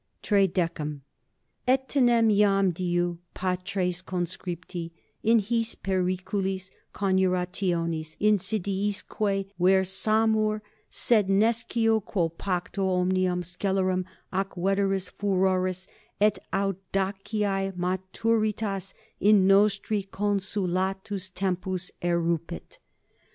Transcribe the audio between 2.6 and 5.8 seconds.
diu, patres conscripti, in his